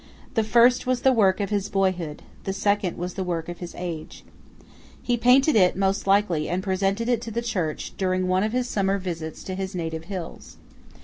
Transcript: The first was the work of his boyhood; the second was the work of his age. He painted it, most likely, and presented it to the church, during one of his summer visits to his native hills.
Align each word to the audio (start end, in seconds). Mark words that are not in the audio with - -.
The 0.33 0.43
first 0.43 0.87
was 0.87 1.01
the 1.01 1.13
work 1.13 1.39
of 1.39 1.51
his 1.51 1.69
boyhood; 1.69 2.23
the 2.43 2.53
second 2.53 2.97
was 2.97 3.13
the 3.13 3.23
work 3.23 3.47
of 3.49 3.59
his 3.59 3.75
age. 3.77 4.23
He 4.99 5.15
painted 5.15 5.55
it, 5.55 5.75
most 5.75 6.07
likely, 6.07 6.49
and 6.49 6.63
presented 6.63 7.07
it 7.07 7.21
to 7.21 7.29
the 7.29 7.43
church, 7.43 7.93
during 7.99 8.27
one 8.27 8.41
of 8.41 8.51
his 8.51 8.67
summer 8.67 8.97
visits 8.97 9.43
to 9.43 9.53
his 9.53 9.75
native 9.75 10.05
hills. 10.05 10.57